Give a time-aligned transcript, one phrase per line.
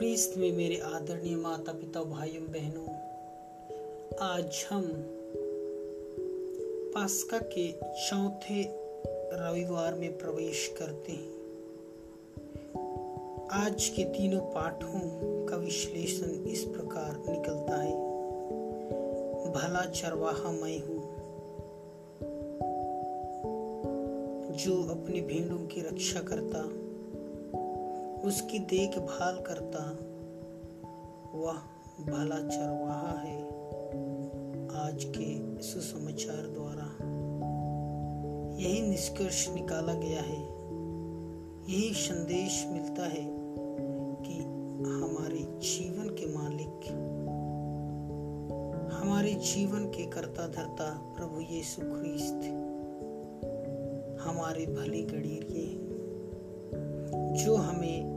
[0.00, 2.94] ख्रीस्त में मेरे आदरणीय माता पिता भाइयों, बहनों,
[4.20, 4.82] आज हम
[6.94, 7.72] पास्का के
[8.08, 8.62] चौथे
[9.32, 11.30] रविवार में प्रवेश करते हैं।
[13.52, 15.00] आज के तीनों पाठों
[15.46, 17.94] का विश्लेषण इस प्रकार निकलता है।
[19.52, 21.02] भला चरवाहा मैं हूँ,
[24.56, 26.89] जो अपने भेड़ों की रक्षा करता
[28.24, 29.78] उसकी देखभाल करता।
[31.38, 31.52] वह
[32.06, 33.44] भला चरवाहा है
[34.86, 37.20] आज के सुसमाचार द्वारा।
[38.58, 40.60] यही निष्कर्ष निकाला गया है।
[41.72, 43.26] यही संदेश मिलता है
[44.22, 44.42] कि
[44.82, 46.88] हमारे जीवन के मालिक,
[48.92, 52.40] हमारे जीवन के कर्ता धरता प्रभु यीशु ख्रीस्त,
[54.20, 55.86] हमारे भले गड़ीरिए
[57.44, 58.09] जो हमें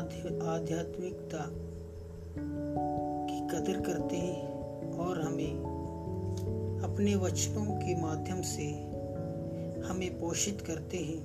[0.00, 1.46] आध्यात्मिकता
[3.26, 4.48] की कदर करते हैं
[4.98, 5.50] और हमें
[6.84, 8.66] अपने वचनों के माध्यम से
[9.88, 11.22] हमें पोषित करते हैं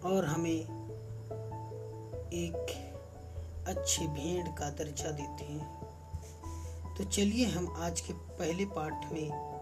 [0.00, 0.60] और हमें
[2.32, 2.66] एक
[3.68, 5.82] अच्छे भेड़ का दर्जा देते हैं।
[6.98, 9.52] तो चलिए हम आज के पहले पाठ में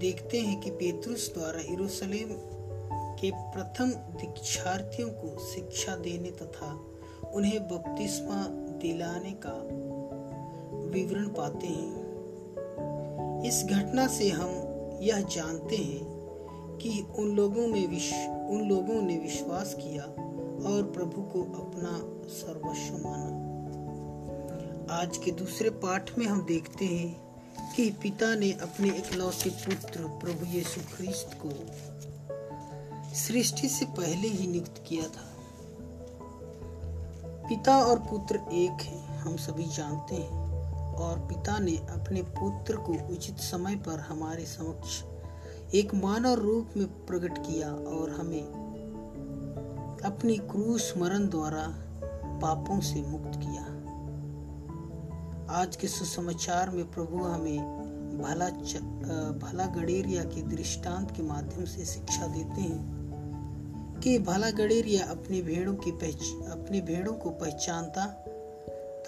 [0.00, 2.59] देखते हैं कि पेतरुस द्वारा यरूशलेम
[3.20, 6.86] के प्रथम दीक्षार्थियों को शिक्षा देने तथा
[7.32, 8.46] उन्हें बपतिस्मा
[8.78, 9.54] दिलाने का
[10.90, 12.10] विवरण पाते हैं।
[13.42, 14.48] इस घटना से हम
[15.02, 16.20] यह जानते हैं
[16.82, 18.12] कि उन लोगों में विश,
[18.50, 20.02] उन लोगों ने विश्वास किया
[20.70, 21.98] और प्रभु को अपना
[22.28, 23.50] सर्वस्व माना।
[25.02, 27.30] आज के दूसरे पाठ में हम देखते हैं
[27.76, 31.48] कि पिता ने अपने इकलौते पुत्र प्रभु यीशु ख्रिस्त को
[33.14, 35.26] सृष्टि से पहले ही नियुक्त किया था।
[37.48, 40.50] पिता और पुत्र एक है, हम सभी जानते हैं।
[40.90, 45.02] और पिता ने अपने पुत्र को उचित समय पर हमारे समक्ष
[45.74, 48.42] एक मानव रूप में प्रकट किया और हमें
[50.04, 51.66] अपनी क्रूस मरण द्वारा
[52.42, 53.62] पापों से मुक्त किया।
[55.54, 57.80] आज के सुसमाचार में प्रभु हमें
[58.22, 58.48] भला
[59.46, 62.99] भला गडेरिया के दृष्टांत के माध्यम से शिक्षा देते हैं।
[64.04, 68.06] कि भला गडेरिया अपनी भेड़ों की पहच, अपनी भेड़ों को पहचानता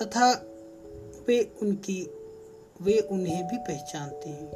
[0.03, 0.33] तथा
[1.29, 2.11] वे उनकी,
[2.83, 4.51] वे उन्हें भी पहचानते हैं।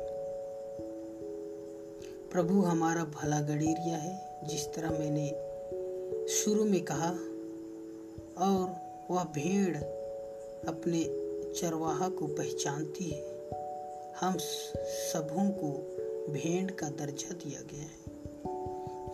[2.33, 5.29] प्रभु हमारा भला गडेरिया है, जिस तरह मैंने
[6.29, 7.11] शुरू में कहा,
[8.39, 8.77] और
[9.11, 9.77] वह भेड़
[10.69, 13.37] अपने चरवाहा को पहचानती है।
[14.21, 14.37] हम
[15.13, 15.69] सबों को
[16.33, 18.06] भेड़ का दर्जा दिया गया है।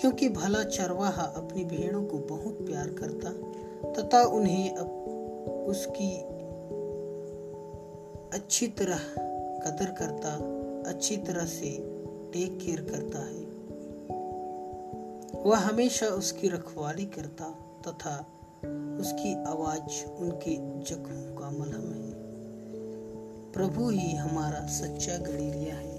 [0.02, 3.30] क्योंकि भला चरवाहा अपनी भेड़ों को बहुत प्यार करता,
[3.92, 4.76] तथा उन्हें
[5.64, 6.18] उसकी
[8.36, 8.98] अच्छी तरह
[9.60, 10.30] कदर करता,
[10.90, 11.70] अच्छी तरह से
[12.32, 13.42] टेक केयर करता है।
[15.42, 17.44] वह हमेशा उसकी रखवाली करता,
[17.88, 18.26] तथा
[19.00, 22.12] उसकी आवाज़ उनके जख्मों का मलहम है।
[23.52, 25.91] प्रभु ही हमारा सच्चा गड़ेरिया है।